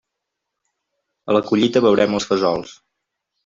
A 1.31 1.37
la 1.39 1.43
collita 1.51 1.85
veurem 1.89 2.19
els 2.21 2.29
fesols. 2.33 2.77